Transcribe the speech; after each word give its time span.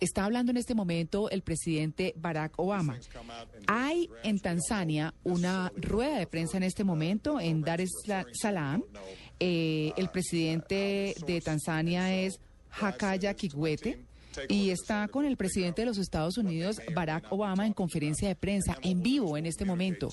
Está 0.00 0.24
hablando 0.24 0.50
en 0.50 0.56
este 0.56 0.74
momento 0.74 1.28
el 1.28 1.42
presidente 1.42 2.14
Barack 2.16 2.58
Obama. 2.58 2.98
Hay 3.66 4.08
en 4.24 4.40
Tanzania 4.40 5.12
una 5.24 5.70
rueda 5.76 6.18
de 6.18 6.26
prensa 6.26 6.56
en 6.56 6.62
este 6.62 6.84
momento 6.84 7.38
en 7.38 7.60
Dar 7.60 7.82
es 7.82 7.90
Salaam. 8.32 8.82
Eh, 9.38 9.92
el 9.98 10.08
presidente 10.08 11.14
de 11.26 11.40
Tanzania 11.42 12.14
es 12.14 12.40
Hakaya 12.70 13.34
Kikwete 13.34 14.02
y 14.48 14.70
está 14.70 15.08
con 15.08 15.24
el 15.24 15.36
presidente 15.36 15.82
de 15.82 15.86
los 15.86 15.98
Estados 15.98 16.38
Unidos, 16.38 16.80
Barack 16.94 17.32
Obama, 17.32 17.66
en 17.66 17.72
conferencia 17.72 18.28
de 18.28 18.34
prensa 18.34 18.76
en 18.82 19.02
vivo 19.02 19.36
en 19.36 19.46
este 19.46 19.64
momento. 19.64 20.08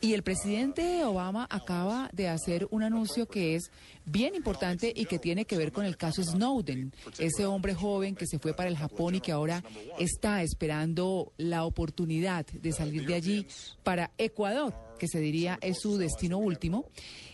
Y 0.00 0.14
el 0.14 0.22
presidente 0.22 1.04
Obama 1.04 1.46
acaba 1.50 2.10
de 2.12 2.28
hacer 2.28 2.66
un 2.70 2.82
anuncio 2.82 3.26
que 3.26 3.54
es 3.54 3.70
bien 4.04 4.34
importante 4.34 4.92
y 4.94 5.06
que 5.06 5.18
tiene 5.18 5.44
que 5.44 5.56
ver 5.56 5.72
con 5.72 5.86
el 5.86 5.96
caso 5.96 6.22
Snowden, 6.22 6.92
ese 7.18 7.46
hombre 7.46 7.74
joven 7.74 8.14
que 8.14 8.26
se 8.26 8.38
fue 8.38 8.54
para 8.54 8.68
el 8.68 8.76
Japón 8.76 9.14
y 9.14 9.20
que 9.20 9.32
ahora 9.32 9.62
está 9.98 10.42
esperando 10.42 11.32
la 11.38 11.64
oportunidad 11.64 12.46
de 12.46 12.72
salir 12.72 13.06
de 13.06 13.14
allí 13.14 13.46
para 13.82 14.10
Ecuador, 14.18 14.74
que 14.98 15.08
se 15.08 15.20
diría 15.20 15.58
es 15.62 15.78
su 15.80 15.96
destino 15.96 16.38
último. 16.38 16.86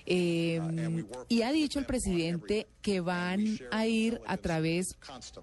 Eh, 0.06 0.60
y 1.28 1.42
ha 1.42 1.52
dicho 1.52 1.78
el 1.78 1.86
presidente 1.86 2.66
que 2.82 3.00
van 3.00 3.58
a 3.70 3.86
ir 3.86 4.20
a 4.26 4.36
través 4.36 4.96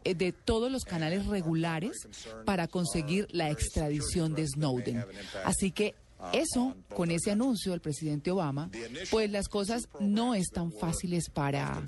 eh, 0.03 0.15
de 0.15 0.31
todos 0.31 0.71
los 0.71 0.83
canales 0.83 1.25
regulares 1.25 2.07
para 2.45 2.67
conseguir 2.67 3.27
la 3.31 3.49
extradición 3.49 4.33
de 4.33 4.47
Snowden. 4.47 5.05
Así 5.43 5.71
que 5.71 5.95
eso, 6.33 6.75
con 6.95 7.11
ese 7.11 7.31
anuncio 7.31 7.71
del 7.71 7.81
presidente 7.81 8.31
Obama, 8.31 8.71
pues 9.11 9.29
las 9.29 9.47
cosas 9.47 9.87
no 9.99 10.33
están 10.33 10.71
fáciles 10.71 11.29
para, 11.29 11.83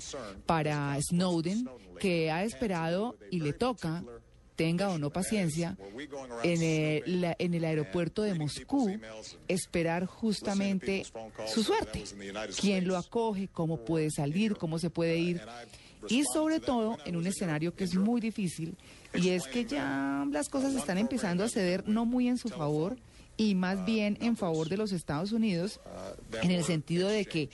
para 0.46 0.96
Snowden, 1.00 1.68
que 1.98 2.30
ha 2.30 2.44
esperado 2.44 3.16
y 3.30 3.40
le 3.40 3.52
toca 3.52 4.04
tenga 4.60 4.90
o 4.90 4.98
no 4.98 5.08
paciencia, 5.08 5.74
en 6.42 6.62
el, 6.62 7.34
en 7.38 7.54
el 7.54 7.64
aeropuerto 7.64 8.20
de 8.20 8.34
Moscú, 8.34 8.90
esperar 9.48 10.04
justamente 10.04 11.06
su 11.46 11.62
suerte. 11.62 12.04
¿Quién 12.60 12.86
lo 12.86 12.98
acoge? 12.98 13.48
¿Cómo 13.48 13.86
puede 13.86 14.10
salir? 14.10 14.58
¿Cómo 14.58 14.78
se 14.78 14.90
puede 14.90 15.16
ir? 15.16 15.40
Y 16.10 16.24
sobre 16.30 16.60
todo 16.60 16.98
en 17.06 17.16
un 17.16 17.26
escenario 17.26 17.74
que 17.74 17.84
es 17.84 17.94
muy 17.94 18.20
difícil, 18.20 18.76
y 19.14 19.30
es 19.30 19.46
que 19.46 19.64
ya 19.64 20.26
las 20.30 20.50
cosas 20.50 20.74
están 20.74 20.98
empezando 20.98 21.42
a 21.42 21.48
ceder 21.48 21.88
no 21.88 22.04
muy 22.04 22.28
en 22.28 22.36
su 22.36 22.50
favor 22.50 22.98
y 23.40 23.54
más 23.54 23.86
bien 23.86 24.18
en 24.20 24.36
favor 24.36 24.68
de 24.68 24.76
los 24.76 24.92
Estados 24.92 25.32
Unidos, 25.32 25.80
en 26.42 26.50
el 26.50 26.62
sentido 26.62 27.08
de 27.08 27.24
que 27.24 27.48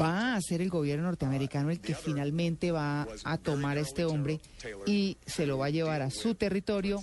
va 0.00 0.34
a 0.34 0.40
ser 0.40 0.62
el 0.62 0.70
gobierno 0.70 1.04
norteamericano 1.04 1.70
el 1.70 1.80
que 1.80 1.94
finalmente 1.94 2.72
va 2.72 3.06
a 3.24 3.36
tomar 3.36 3.76
a 3.76 3.82
este 3.82 4.06
hombre 4.06 4.40
y 4.86 5.18
se 5.26 5.44
lo 5.44 5.58
va 5.58 5.66
a 5.66 5.70
llevar 5.70 6.00
a 6.00 6.08
su 6.08 6.34
territorio 6.34 6.98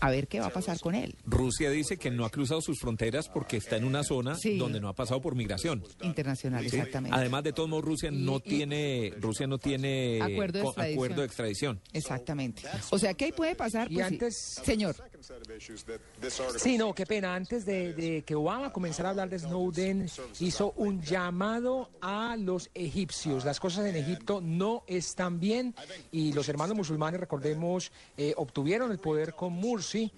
a 0.00 0.10
ver 0.10 0.28
qué 0.28 0.40
va 0.40 0.46
a 0.46 0.50
pasar 0.50 0.80
con 0.80 0.94
él. 0.94 1.14
Rusia 1.24 1.70
dice 1.70 1.96
que 1.96 2.10
no 2.10 2.24
ha 2.24 2.30
cruzado 2.30 2.60
sus 2.60 2.80
fronteras 2.80 3.28
porque 3.28 3.56
está 3.58 3.76
en 3.76 3.84
una 3.84 4.02
zona 4.02 4.36
donde 4.58 4.80
no 4.80 4.88
ha 4.88 4.94
pasado 4.94 5.20
por 5.20 5.34
migración 5.34 5.84
internacional, 6.02 6.64
exactamente. 6.64 7.16
Además 7.16 7.44
de 7.44 7.52
todo 7.52 7.68
modo, 7.68 7.82
Rusia 7.82 8.10
no 8.10 8.40
tiene 8.40 9.12
Rusia 9.18 9.46
no 9.46 9.58
tiene 9.58 10.20
acuerdo 10.20 10.72
de, 10.72 11.24
extradición. 11.24 11.80
Exactamente. 11.92 12.62
O 12.90 12.98
sea, 12.98 13.14
¿qué 13.14 13.32
puede 13.32 13.54
pasar? 13.54 13.90
Y 13.90 13.96
pues 13.96 14.06
antes, 14.06 14.36
señor. 14.64 14.96
Sí, 16.56 16.78
no, 16.78 16.94
qué 16.94 17.04
pena. 17.04 17.34
Antes 17.34 17.66
de, 17.66 18.24
que 18.26 18.34
Obama 18.34 18.72
comenzara 18.72 19.10
a 19.10 19.12
hablar 19.12 19.28
de 19.28 19.38
Snowden, 19.38 20.08
hizo 20.40 20.72
un 20.76 21.02
llamado 21.02 21.90
a 22.00 22.36
los 22.38 22.70
egipcios. 22.74 23.44
Las 23.44 23.60
cosas 23.60 23.86
en 23.86 23.96
Egipto 23.96 24.40
no 24.40 24.84
están 24.86 25.38
bien 25.38 25.74
y 26.10 26.32
los 26.32 26.48
hermanos 26.48 26.76
musulmanes, 26.76 27.20
recordemos, 27.20 27.92
eh, 28.16 28.32
obtuvieron 28.36 28.90
el 28.90 28.98
poder 28.98 29.34
con 29.34 29.52
Mursi 29.52 29.89
sí, 29.90 30.12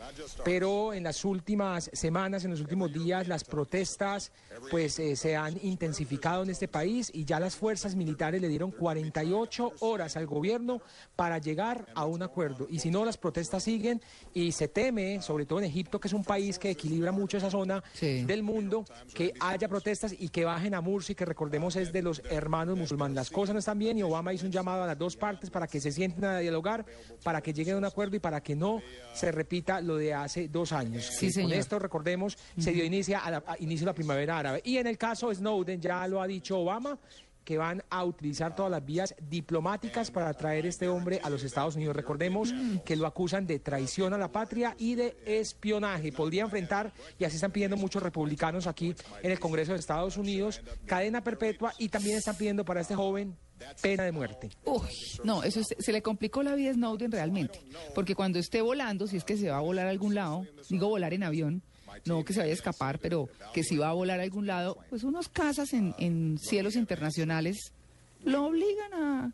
pero 0.45 0.92
en 0.92 1.05
las 1.05 1.25
últimas 1.25 1.91
semanas, 1.92 2.45
en 2.45 2.51
los 2.51 2.61
últimos 2.61 2.92
días, 2.92 3.27
las 3.27 3.45
protestas 3.45 4.31
pues 4.70 4.98
eh, 4.98 5.17
se 5.17 5.34
han 5.34 5.58
intensificado 5.63 6.42
en 6.42 6.51
este 6.51 6.69
país 6.69 7.11
y 7.13 7.24
ya 7.24 7.41
las 7.41 7.57
fuerzas 7.57 7.95
militares 7.95 8.41
le 8.41 8.48
dieron 8.48 8.70
48 8.70 9.73
horas 9.80 10.17
al 10.17 10.27
gobierno 10.27 10.83
para 11.17 11.39
llegar 11.39 11.86
a 11.95 12.05
un 12.05 12.23
acuerdo. 12.23 12.67
Y 12.69 12.79
si 12.80 12.91
no, 12.91 13.05
las 13.05 13.17
protestas 13.17 13.63
siguen 13.63 14.02
y 14.35 14.52
se 14.52 14.69
teme, 14.69 15.23
sobre 15.23 15.46
todo 15.46 15.58
en 15.58 15.64
Egipto, 15.64 15.98
que 15.98 16.08
es 16.08 16.14
un 16.14 16.25
país 16.25 16.58
que 16.58 16.70
equilibra 16.70 17.13
mucho 17.13 17.39
esa 17.39 17.51
zona 17.51 17.83
del 18.01 18.42
mundo, 18.42 18.85
que 19.14 19.33
haya 19.41 19.69
protestas 19.69 20.14
y 20.19 20.29
que 20.29 20.45
bajen 20.45 20.75
a 20.75 20.80
Mursi, 20.80 21.14
que 21.14 21.25
recordemos 21.25 21.77
es 21.77 21.92
de 21.92 22.02
los 22.02 22.23
hermanos 22.30 22.77
musulmanes. 22.77 23.14
Las 23.14 23.30
cosas 23.30 23.55
no 23.55 23.58
están 23.58 23.79
bien 23.79 23.98
y 23.98 24.02
Obama 24.02 24.35
hizo 24.35 24.45
un 24.45 24.52
llamado 24.52 24.83
a 24.83 24.86
las 24.86 24.98
dos 24.98 25.17
partes 25.17 25.51
para 25.51 25.67
que 25.67 25.80
se 25.80 25.92
sienten 25.92 26.25
a 26.25 26.39
dialogar, 26.39 26.85
para 27.25 27.41
que 27.41 27.52
lleguen 27.52 27.77
a 27.77 27.79
un 27.79 27.85
acuerdo 27.85 28.17
y 28.17 28.20
para 28.20 28.42
que 28.42 28.55
no 28.55 28.83
se 29.14 29.33
repita 29.33 29.61
lo 29.83 29.96
de 29.96 30.14
hace 30.14 30.48
dos 30.48 30.73
años. 30.73 31.05
Sí, 31.05 31.33
Con 31.33 31.52
esto, 31.52 31.78
recordemos, 31.78 32.36
se 32.58 32.73
dio 32.73 32.84
inicio 32.84 33.18
a, 33.23 33.30
la, 33.30 33.45
inicio 33.61 33.86
la 33.86 33.95
primavera 33.95 34.39
árabe. 34.39 34.61
Y 34.64 34.77
en 34.77 34.86
el 34.86 34.98
caso 34.98 35.33
Snowden, 35.34 35.80
ya 35.80 36.06
lo 36.06 36.20
ha 36.20 36.27
dicho 36.27 36.58
Obama, 36.58 36.98
que 37.45 37.58
van 37.58 37.83
a 37.91 38.05
utilizar 38.05 38.55
todas 38.55 38.70
las 38.70 38.85
vías 38.85 39.14
diplomáticas 39.29 40.11
para 40.11 40.33
traer 40.35 40.67
este 40.67 40.89
hombre 40.89 41.20
a 41.23 41.30
los 41.30 41.42
Estados 41.42 41.77
Unidos. 41.77 41.97
Recordemos 41.97 42.55
que 42.85 42.97
lo 42.97 43.07
acusan 43.07 43.47
de 43.47 43.58
traición 43.58 44.14
a 44.14 44.19
la 44.19 44.30
patria 44.30 44.75
y 44.79 44.95
de 44.95 45.17
espionaje. 45.27 46.13
Podría 46.13 46.42
enfrentar, 46.42 46.92
y 47.19 47.25
así 47.25 47.36
están 47.36 47.52
pidiendo 47.52 47.77
muchos 47.77 48.02
republicanos 48.02 48.67
aquí 48.67 48.95
en 49.23 49.31
el 49.31 49.41
Congreso 49.41 49.73
de 49.73 49.79
Estados 49.79 50.17
Unidos, 50.17 50.63
cadena 50.86 51.23
perpetua 51.23 51.73
y 51.79 51.89
también 51.89 52.19
están 52.19 52.36
pidiendo 52.36 52.64
para 52.64 52.81
este 52.81 52.95
joven 52.95 53.36
pena 53.81 54.05
de 54.05 54.13
muerte. 54.13 54.51
Uy, 54.64 54.89
no, 55.25 55.42
eso 55.45 55.61
se 55.63 55.92
le 55.92 56.02
complicó 56.02 56.42
la 56.42 56.55
vida 56.55 56.70
a 56.70 56.75
Snowden 56.75 57.13
realmente, 57.13 57.61
porque 57.95 58.14
cuando 58.14 58.39
esté 58.39 58.61
volando, 58.61 59.07
si 59.07 59.17
es 59.17 59.25
que 59.25 59.36
se 59.36 59.51
va 59.51 59.58
a 59.58 59.61
volar 59.61 59.86
a 59.86 59.91
algún 59.91 60.14
lado, 60.14 60.45
digo 60.69 60.89
volar 60.89 61.14
en 61.14 61.23
avión, 61.23 61.63
no 62.05 62.25
que 62.25 62.33
se 62.33 62.41
vaya 62.41 62.53
a 62.53 62.55
escapar, 62.55 62.98
pero 62.98 63.29
que 63.53 63.63
si 63.64 63.77
va 63.77 63.89
a 63.89 63.92
volar 63.92 64.20
a 64.20 64.23
algún 64.23 64.47
lado, 64.47 64.79
pues 64.91 65.05
unos 65.05 65.29
casas 65.29 65.73
en, 65.73 65.95
en 65.98 66.39
cielos 66.39 66.77
internacionales 66.77 67.73
lo 68.25 68.47
obligan 68.47 68.95
a, 68.95 69.33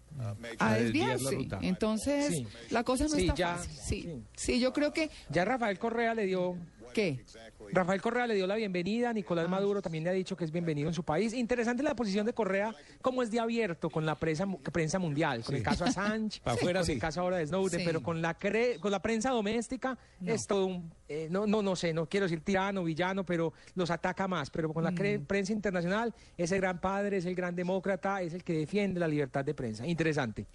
a 0.58 0.74
desviarse. 0.74 1.46
Entonces, 1.60 2.42
la 2.70 2.84
cosa 2.84 3.06
no 3.06 3.16
está 3.16 3.36
fácil. 3.36 3.76
Sí, 3.82 4.22
sí, 4.34 4.60
yo 4.60 4.72
creo 4.72 4.94
que... 4.94 5.10
Ya 5.28 5.44
Rafael 5.44 5.78
Correa 5.78 6.14
le 6.14 6.24
dio 6.24 6.56
¿Qué? 6.98 7.24
Rafael 7.70 8.02
Correa 8.02 8.26
le 8.26 8.34
dio 8.34 8.44
la 8.48 8.56
bienvenida, 8.56 9.12
Nicolás 9.12 9.44
ah. 9.46 9.50
Maduro 9.50 9.80
también 9.80 10.02
le 10.02 10.10
ha 10.10 10.12
dicho 10.12 10.36
que 10.36 10.44
es 10.44 10.50
bienvenido 10.50 10.88
en 10.88 10.94
su 10.94 11.04
país. 11.04 11.32
Interesante 11.32 11.84
la 11.84 11.94
posición 11.94 12.26
de 12.26 12.32
Correa, 12.32 12.74
como 13.00 13.22
es 13.22 13.30
de 13.30 13.38
abierto 13.38 13.88
con 13.88 14.04
la 14.04 14.16
prensa, 14.16 14.46
prensa 14.72 14.98
mundial, 14.98 15.44
con 15.44 15.54
el 15.54 15.62
caso 15.62 15.84
Assange, 15.84 16.40
con 16.40 16.76
el 16.76 16.98
caso 16.98 17.20
ahora 17.20 17.36
de 17.36 17.46
Snowden, 17.46 17.84
pero 17.84 18.02
con 18.02 18.20
la, 18.20 18.36
con 18.80 18.90
la 18.90 19.00
prensa 19.00 19.30
doméstica 19.30 19.96
es 20.26 20.48
todo 20.48 20.66
un, 20.66 20.90
eh, 21.08 21.28
no, 21.30 21.46
no, 21.46 21.62
no 21.62 21.76
sé, 21.76 21.94
no 21.94 22.06
quiero 22.06 22.26
decir 22.26 22.40
tirano, 22.40 22.82
villano, 22.82 23.24
pero 23.24 23.52
los 23.76 23.90
ataca 23.90 24.26
más. 24.26 24.50
Pero 24.50 24.72
con 24.72 24.82
la 24.82 24.90
mm. 24.90 25.24
prensa 25.26 25.52
internacional 25.52 26.12
es 26.36 26.50
el 26.50 26.60
gran 26.60 26.80
padre, 26.80 27.18
es 27.18 27.26
el 27.26 27.36
gran 27.36 27.54
demócrata, 27.54 28.22
es 28.22 28.34
el 28.34 28.42
que 28.42 28.54
defiende 28.54 28.98
la 28.98 29.06
libertad 29.06 29.44
de 29.44 29.54
prensa. 29.54 29.86
Interesante. 29.86 30.46